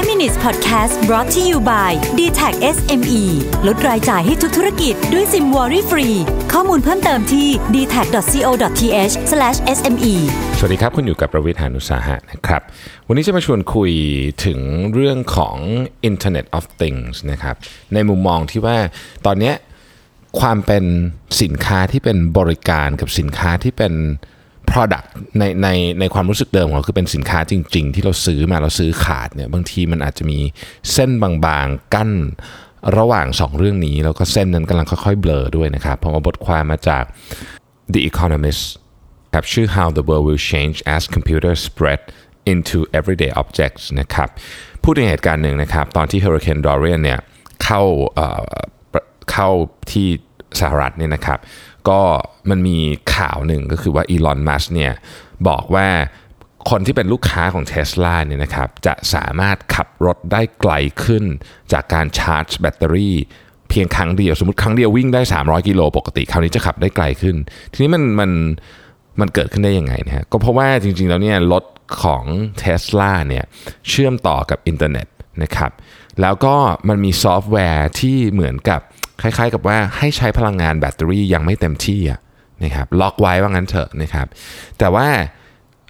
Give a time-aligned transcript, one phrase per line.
[0.00, 3.22] 5 minutes podcast brought to you by d t a c SME
[3.66, 6.08] ลดรายจ่ายให้ทุกธุรกิจด้วยซิมวอรี่ฟรี
[6.52, 9.14] ข้อมูลเพิ่มเติมที่ d t a c c o t h
[9.76, 10.14] s m e
[10.58, 12.62] สวัสดีครับคุณอยู่กับประวิทยานุสาหะนะครับ
[13.08, 13.92] วันนี้จะมาชวนคุย
[14.44, 14.58] ถึง
[14.94, 15.56] เรื่องของ
[16.10, 17.56] Internet of Things นะครับ
[17.94, 18.76] ในมุมมองที่ว่า
[19.26, 19.52] ตอนนี้
[20.40, 20.84] ความเป็น
[21.42, 23.94] สินค้าที่เป็นบริการกับสินค้าที่เป็น
[24.72, 25.06] product
[25.38, 25.68] ในใน
[26.00, 30.38] ในความรู้สึกเดิมของเราคือเป็นสินค้าจริง ๆ ที่เราซื้อมาเราซื้อขาดเนี่ยบางทีมันอาจจะมี
[30.92, 32.10] เส้นบางๆ กั้น
[32.98, 37.04] ระหว่างสองเรื่องนี้ แล้วก็เส้นนั้นกำลังค่อยๆ เบลอด้วยนะครับผมเอาบทความมาจาก
[37.92, 38.62] The Economist
[39.34, 42.00] ครับชื่อ How the World Will Change as Computers Spread
[42.52, 44.28] into Everyday Objects นะครับ
[44.82, 47.20] พูดถึงเหตุการณ์หนึ่งนะครับ ตอนที่ Hurricane Dorian เนี่ย
[47.64, 47.82] เข้า
[48.14, 48.42] เอ่อ
[49.32, 49.50] เข้า
[49.92, 50.08] ที่
[50.60, 51.38] สหรัฐเนี่ยนะครับ
[51.88, 52.00] ก็
[52.50, 52.78] มันมี
[53.16, 54.92] ข่าวหนึ่งก็คือว่าอีลอนมัสก์เนี่ย
[55.48, 55.88] บอกว่า
[56.70, 60.72] คนที่เป็นลูกค้าของ Tesla เนี่ยนะครับจะสามารถขับรถได้ไกล
[61.04, 61.24] ขึ้น
[61.72, 63.16] จากการชาร์จแบตเตอรี่
[63.70, 67.36] เพียงครั้งเดียว สมมติครั้งเดียววิ่งได้ 300 กิโลปกติ คราวนี้จะขับได้ไกลขึ้น
[67.72, 68.30] ทีนี้มันมัน
[69.20, 71.64] มันเกิดขึ้นได้ยังไงนะฮะก็เพราะว่าจริงๆแล้วเนี่ยรถ
[72.02, 72.24] ของ
[72.62, 73.44] Tesla เนี่ย
[73.88, 75.06] เชื่อมต่อกับอินเทอร์เน็ต
[75.42, 75.70] นะครับ
[76.20, 76.54] แล้วก็
[76.88, 78.80] มันมีซอฟต์แวร์ที่เหมือนกับ
[79.22, 82.00] คล้ายๆ กับว่าให้ใช้พลังงานแบตเตอรี่ยังไม่เต็มที่
[82.64, 84.26] นะครับล็อกไว้ว่างั้นเถอะนะครับ
[84.78, 85.06] แต่ว่า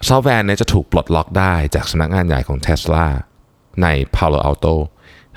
[0.09, 3.07] ซอฟต์แวร์เนี่ยจะถูกปลดล็อกได้จากสำนักงานใหญ่ของ Tesla
[3.81, 4.75] ใน Palo Alto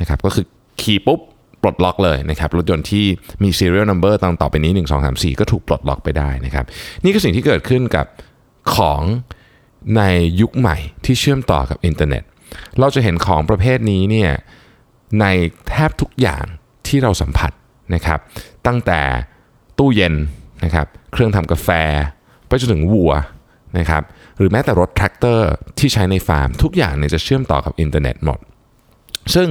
[0.01, 0.47] นะครับก็คือ
[0.83, 1.21] คลิกปุ๊บ
[1.63, 3.07] ปลดล็อกเลยนะครับรถยนต์ที่
[3.43, 6.65] มี serial number ต่างต่อไปนี้ 1 2 3 4 ก็ถูกปลดล็อกไปได้นะครับ
[7.05, 8.07] นี่คือสิ่งที่เกิดขึ้นกับ
[8.77, 9.03] ของ
[9.97, 10.03] ใน
[10.41, 12.23] ยุคใหม่ที่เชื่อมต่อกับอินเทอร์เน็ต
[12.81, 14.31] เราจะเห็นของประเภทนี้เนี่ย
[15.21, 15.27] ใน
[15.69, 16.45] แทบทุกอย่าง
[16.87, 17.53] ที่เราสัมผัส
[17.95, 18.21] นะครับ
[18.67, 19.01] ตั้งแต่
[19.79, 20.15] ตู้เย็น
[20.65, 21.69] นะครับเครื่องทำกาแฟ
[22.47, 23.13] ไปจนถึงวัว
[23.79, 24.03] นะครับ
[24.39, 28.39] หรือแม้แต่รถแทรกเตอร์ที่ใช้ในฟาร์ม ทุกอย่างเนี่ยจะเชื่อมต่อกับอินเทอร์เน็ตหมด
[29.35, 29.49] ซึ่ง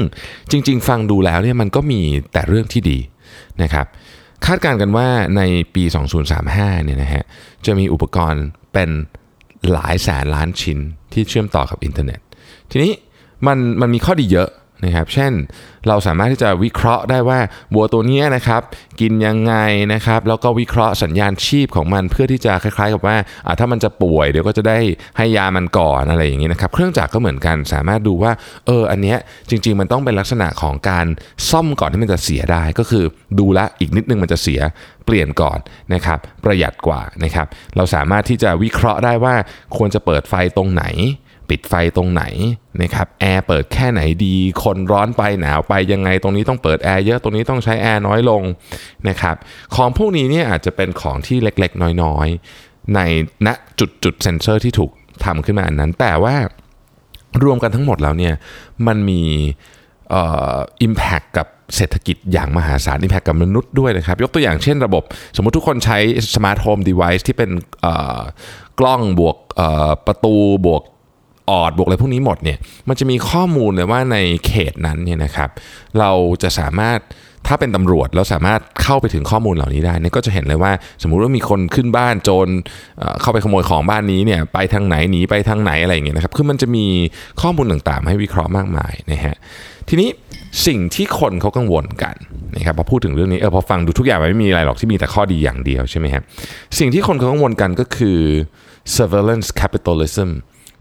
[0.52, 2.02] จริงๆ ฟังดูแล้วเนี่ยมันก็มี
[2.34, 3.00] แต่เรื่องที่ดี
[3.64, 3.86] นะครับ
[4.46, 5.08] คาดการณ์กันว่า
[5.38, 5.42] ใน
[5.76, 5.84] ปี
[6.34, 7.24] 2035 เนี่ยนะฮะ
[7.66, 8.90] จะมีอุปกรณ์เป็น
[9.72, 10.78] หลายแสนล้านชิ้น
[11.14, 12.20] ที่เชื่อมต่อกับอินเทอร์เน็ต
[12.74, 12.94] ทีนี้
[13.48, 14.50] มันมันมีข้อดีเยอะ
[14.86, 15.34] นะครับ เช่น
[15.88, 17.40] เราสามารถที่จะวิเคราะห์ได้ว่า
[17.74, 18.62] วัวตัวนี้นะครับ
[19.02, 19.56] กินยังไง
[19.94, 23.18] นะครับ แล้วก็วิเคราะห์สัญญาณชีพของมันเพื่อที่จะคล้ายๆ กับว่า
[23.60, 24.80] ถ้ามันจะป่วยเดี๋ยวก็จะได้
[25.18, 28.32] ให้ยามันก่อนอะไรอย่างนี้นะครับ เครื่องจักรก็เหมือนกันสามารถดูว่า
[28.68, 29.18] เออ อันเนี้ย
[29.50, 31.06] จริง ๆ มันต้องเป็นลักษณะของการ
[31.50, 33.06] ซ่อมก่อนที่มันจะเสียได้ ก็คือ
[33.40, 34.62] ดูแลอีกนิดนึงมันจะเสีย
[35.06, 35.58] เปลี่ยนก่อน
[35.94, 39.36] นะครับ ประหยัดกว่านะครับ เราสามารถที่จะวิเคราะห์ได้ว่า
[39.78, 40.86] ควรจะเปิดไฟตรงไหน
[41.54, 42.24] ปิดไฟตรงไหน
[42.82, 48.44] นะครับแอร์เปิดแค่ไหนดี คนร้อนไปหนาวไปยังไงตรงนี้ต้องเปิดแอร์เยอะตรงนี้ต้องใช้แอร์น้อยลง
[49.10, 49.36] นะครับ
[49.76, 53.00] ของพวกนี้เนี่ยอาจจะเป็นของที่เล็กๆ น้อยๆ ใน
[53.48, 53.50] ณ
[53.80, 54.92] จุดจุดเซนเซอร์ที่ถูก
[55.26, 56.36] ทำขึ้นมาอันนั้น แต่ว่า
[57.44, 58.34] รวมกันทั้งหมดแล้วเนี่ย
[58.88, 59.22] มันมี
[60.12, 65.04] impact กับเศรษฐกิจอย่างมหาศาล impact กับมนุษย์ด้วยนะครับ ยกตัวอย่างเช่นระบบ
[65.36, 65.98] สมมติทุกคนใช้
[66.36, 67.52] smart home device ที่เป็น
[68.80, 69.38] กล้องบวก
[70.08, 70.36] ประตู
[70.66, 70.84] บวก
[71.50, 72.58] ออดบวกอะไรพวกนี้หมดเนี่ย
[72.90, 74.18] มันจะมีข้อมูลเลยว่าใน
[74.48, 75.50] เขตนั้นเนี่ยนะครับ
[76.00, 76.12] เรา
[76.44, 77.00] จะสามารถ
[77.48, 80.72] ถ้าเป็นตำรวจแล้วสามารถเข้าไปถึงข้อมูลเหล่านี้ได้เนี่ยก็จะเห็นเลยว่า
[81.02, 82.48] สมมุติว่ามีคนขึ้นบ้านโจร
[83.22, 86.86] เข้าไปขโมยของบ้านนี้เนี่ยไปทางไหนหนีไปทางไหนอะไรอย่างเงี้ยนะครับคือมันจะมี
[87.42, 89.36] ข้อมูลต่างๆ ให้วิเคราะห์มากมายนะฮะ
[89.90, 90.10] ทีนี้
[90.68, 92.16] สิ่งที่คนเขากังวลกัน
[92.56, 96.24] นะครับพอพูดถึงเรื่องนี้เออพอฟังดูทุกอย่างมันไม่มีอะไรหรอกที่มีแต่ข้อดีอย่างเดียวใช่ไหมครับ
[96.80, 98.20] สิ่งที่คนเขากังวลกันก็คือ
[98.96, 100.30] surveillance capitalism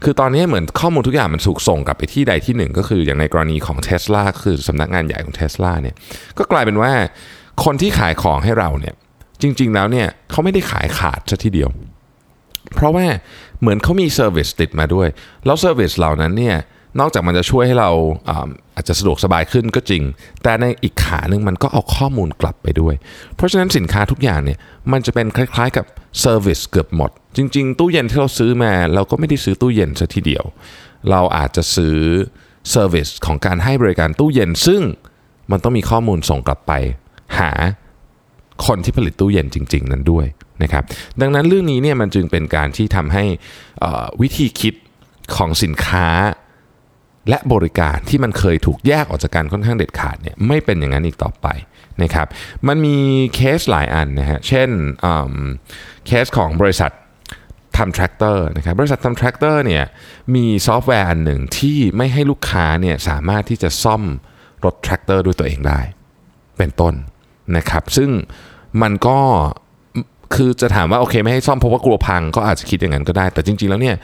[0.03, 5.95] คือตอนนี้เหมือนข้อมูลทุกอย่างมันถูกส่งกลับไปที่ใดที่หนึ่ง ก็คืออย่างในกรณีของ t ท s l a คือสำนักงานใหญ่ของ t ท s l a เนี่ย
[6.37, 6.91] ก็กลายเป็นว่า
[7.63, 8.93] คนที่ขายของให้เราเนี่ย
[9.41, 11.69] จริง ๆ แล้วเนี่ยเขาไม่ได้ขายขาดซะทีเดียว
[12.75, 13.05] เพราะว่า
[13.61, 15.07] เหมือนเขามี service ติดมาด้วย
[15.45, 16.57] แล้ว service เหล่านั้นเนี่ย
[16.99, 17.91] นอกจากมันจะช่วยให้เรา
[18.75, 20.03] อาจจะสะดวกสบายขึ้นก็จริง
[20.43, 22.95] แต่ในอีกขาหนึ่งมันก็เอาข้อมูลกลับไปด้วย
[23.35, 24.57] เพราะฉะนั้นสินค้าทุกอย่างเนี่ย
[24.91, 25.85] มันจะเป็นคล้ายๆกับ
[26.19, 30.45] service เกือบหมด จริง ๆ ตู้เย็นที่เราซื้อมา เราก็ไม่ได้ซื้อตู้เย็นซะทีเดียว
[31.11, 31.97] เราอาจจะซื้อ
[32.69, 34.81] เซอร์วิสของการให้บริการตู้เย็น ซึ่ง
[35.51, 36.73] มันต้องมีข้อมูลส่งกลับไป
[37.39, 37.51] หา
[38.65, 40.25] คนที่ผลิตตู้เย็นจริง ๆ นั้นด้วย
[40.63, 40.83] นะครับ
[41.21, 43.23] ดังนั้นเรื่องนี้เนี่ยมันจึงเป็นการที่ทำให้
[44.21, 44.73] วิธีคิด
[45.35, 46.07] ของสินค้า
[47.29, 51.47] และบริการที่มันเคยถูกแยกออกจากกันค่อนข้างเด็ดขาดเนี่ยไม่เป็นอย่างนั้นอีกต่อไป
[52.03, 52.27] นะครับ
[52.67, 52.97] มันมี
[53.35, 54.69] เคสหลายอันนะฮะเช่น
[56.07, 56.91] เคสของบริษัท
[57.77, 59.83] ทำแทรกเตอร์นะครับบริษัททำแทรกเตอร์เนี่ย
[60.35, 64.03] มีซอฟต์แวร์อันหนึ่งที่ไม่ให้ลูกค้าเนี่ยสามารถที่จะซ่อม
[64.65, 65.79] รถแทรกเตอร์ด้วยตัวเองได้
[66.57, 66.93] เป็นต้น
[67.57, 68.09] นะครับซึ่ง
[68.81, 69.17] มันก็
[70.35, 73.95] คือจะถามว่าโอเคไม่ให้ซ่อมเพราะว่ากลัวพังก็อาจจะคิดอย่างนั้นก็ได้ แต่จริง ๆแล้วเนี่ย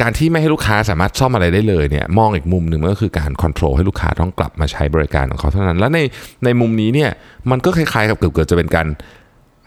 [0.00, 5.98] การที่ไม่ให้ลูกค้าสามารถซ่อมอะไรได้เลยเนี่ยมองอีกมุมหนึ่งมันก็คือการควบคุมให้ลูกค้าต้องกลับมาใช้บริการของเขาเท่านั้น แล้วใน
[6.44, 7.10] ในมุมนี้เนี่ย
[7.50, 8.86] มันก็คล้ายๆกับเกือบๆจะเป็นการ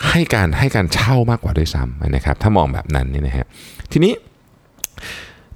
[0.10, 3.48] ให้การให้การเช่ามากกว่าด้วยซ้ำนะครับ ถ้ามองแบบนั้นนี่นะฮะ
[3.92, 4.14] ทีนี้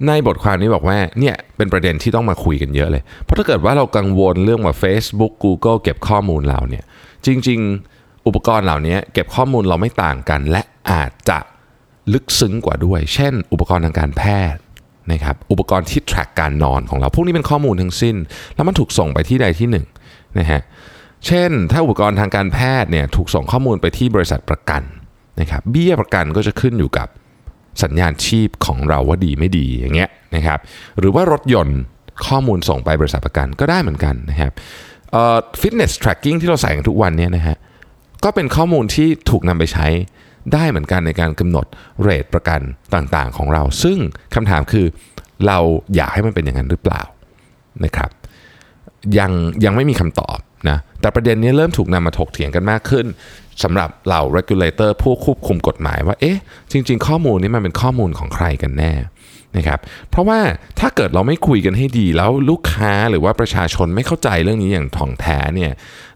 [0.06, 6.84] ในบทความนี้บอกว่าเนี่ยเป็นประเด็นที่ต้องมาคุยกันเยอะเลย เพราะถ้าเกิดว่าเรากังวลเรื่องว่า Facebook Google เก็บข้อมูลเราเนี่ย
[7.26, 7.60] จริง
[7.92, 11.38] ๆ อุปกรณ์เหล่านี้เก็บข้อมูลเราไม่ต่างกัน และอาจจะ
[12.12, 14.22] ลึกซึ้งกว่าด้วย เช่น อุปกรณ์ทางการแพ
[14.52, 14.60] ทย์
[15.12, 18.16] นะครับอุปกรณ์ที่ track การนอนของเรา พวกนี้เป็นข้อมูลทั้งสิ้น
[18.54, 19.86] แล้วมันถูกส่งไปที่ใดที่หนึ่ง
[20.38, 20.60] นะฮะ
[21.26, 24.82] เช่น ถ้าอุปกรณ์ทางการแพทย์เนี่ยถูกส่งข้อมูลไปที่บริษัทประกัน
[25.40, 27.08] นะครับเบี้ยประกันก็จะขึ้นอยู่กับ
[27.82, 30.58] สัญญาณชีพของเราว่าดีไม่ดีอย่างเงี้ยนะครับ
[30.98, 31.78] หรือว่ารถยนต์
[32.26, 34.52] ข้อมูลส่งไปบริษัทประกันก็ได้เหมือนกันนะครับ
[35.60, 37.56] ฟิตเนส tracking ที่เราใส่กันทุกวันเนี้นะฮะ
[38.24, 39.86] ก็เป็นข้อมูลที่ถูกนำไปใช้
[40.52, 41.66] ได้เหมือนกันในการกำหนด
[42.02, 42.60] เรทประกัน
[42.94, 43.98] ต่างๆของเรา ซึ่ง
[44.34, 44.86] คำถามคือ
[45.46, 45.58] เรา
[45.94, 47.02] อยากให้มันเป็นอย่างนั้นหรือเปล่า
[47.84, 48.10] นะครับ
[49.18, 49.32] ยัง
[49.64, 53.06] ยังไม่มีคำตอบ นะแต่ประเด็นนี้เริ่มถูกนำมาถกเถียงกันมากขึ้น
[53.62, 56.38] สำหรับเหล่า regulator ผู้ควบคุมกฎหมายว่าเอ๊ะ
[56.72, 58.92] จริง ๆ ข้อมูลนี้มันเป็นข้อมูลของใครกันแน่
[59.56, 59.80] นะครับ
[60.10, 60.40] เพราะว่า
[60.80, 65.72] ถ้าเกิดเราไม่คุยกันให้ดี แล้วลูกค้าหรือว่าประชาชนไม่เข้าใจเรื่องนี้อย่างถ่องแท้เนี่ย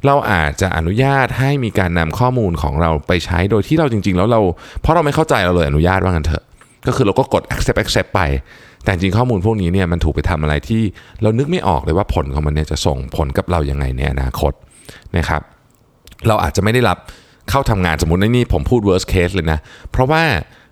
[0.07, 4.41] เราอาจจะอนุญาตให้มีการนำข้อมูลของเราไปใช้โดยที่เราจริง ๆ แล้วเรา
[4.81, 6.45] เพราะเราไม่เข้าใจเราเลยอนุญาตว่างันเถอะ
[6.87, 8.21] ก็คือเราก็กด accept accept ไป
[8.83, 10.83] แต่จริงข้อมูลพวกนี้เนี่ยมันถูกไปทำอะไรที่
[11.23, 14.53] เรานึกไม่ออกเลยว่าผลของมันเนี่ยจะส่งผลกับเรายังไงในอนาคต
[15.17, 15.43] นะครับ
[16.29, 16.99] เราอาจจะไม่ได้รับ
[17.51, 19.59] เข้าทำงานสมมติในนี่ผมพูด worst case เลยนะ
[19.91, 20.23] เพราะว่า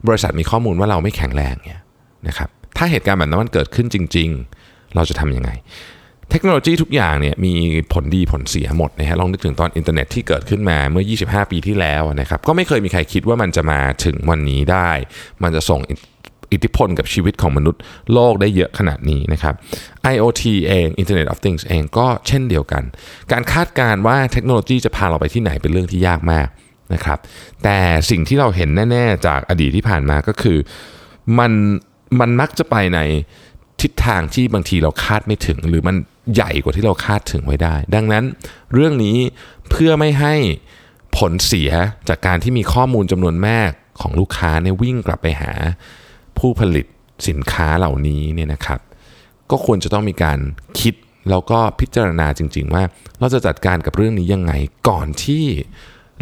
[0.08, 1.80] บริษัทมีข้อมูลว่าเราไม่แข็งแรงเนี่ย
[2.28, 4.28] นะครับ ถ้าเหตุการณ์แบบนั้นมันเกิดขึ้นจริง
[4.62, 5.50] ๆ เราจะทำยังไง
[6.30, 7.52] เทคโนโลยีทุกอย่างเนี่ยมี
[7.92, 14.90] ผลดีผลเสียหมดนะฮะลองนึกถึงตอนอินเทอร์เน็ตที่เกิดขึ้นมาเมื่อ 25 ปีที่แล้วนะครับก็ไม่เคยมีใครคิดว่ามันจะมาถึงวันนี้ได้
[15.42, 15.80] มันจะส่ง
[16.52, 17.80] อิทธิพลกับชีวิตของมนุษย์
[18.12, 19.54] โลกได้เยอะขนาดนี้นะครับ
[20.12, 22.82] IoT เอง Internet of Things เองก็เช่นเดียวกัน
[23.32, 26.48] การคาดการณ์ว่าเทคโนโลยีจะพาเราไปที่ไหนเป็นเรื่องที่ยากมาก
[26.94, 27.18] นะครับ
[27.62, 27.78] แต่
[28.10, 30.58] สิ่งที่เราเห็นแน่ ๆ จากอดีตที่ผ่านมาก็คือ
[31.38, 31.52] มัน
[32.20, 33.00] มันมักจะไปใน
[33.80, 35.96] ทิศทางที่บางทีเราคาดไม่ถึง หรือมัน
[36.34, 38.24] ใหญ่กว่าที่เราคาดถึงไว้ได้ ดังนั้น
[38.74, 39.16] เรื่องนี้
[39.70, 40.34] เพื่อไม่ให้
[41.16, 41.70] ผลเสีย
[42.08, 45.52] จากการที่มีข้อมูลจำนวนมากของลูกค้าเนี่ยวิ่งกลับไปหา
[46.38, 46.86] ผู้ผลิต
[47.28, 48.80] สินค้าเหล่านี้เนี่ยนะครับ
[49.50, 50.38] ก็ควรจะต้องมีการ
[50.80, 50.94] คิด
[51.30, 52.82] แล้วก็พิจารณาจริง ๆ ว่า
[53.18, 54.52] เราจะจัดการกับเรื่องนี้ยังไง
[54.88, 55.44] ก่อนที่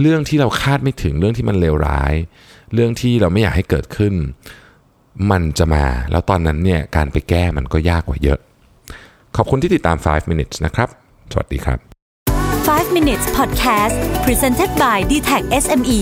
[0.01, 2.15] เรื่องที่เราคาดไม่ถึงเรื่องที่มันเลวร้าย
[2.75, 4.15] เรื่องที่เราไม่อยากให้เกิดขึ้น
[5.31, 8.41] มันจะมา แล้วตอนนั้นเนี่ยการไปแก้มันก็ยากกว่าเยอะ
[9.37, 10.89] ขอบคุณที่ติดตาม 5 minutes นะครับ
[11.33, 11.79] สวัสดีครับ
[12.67, 16.01] 5 minutes podcast presented by d t e c h SME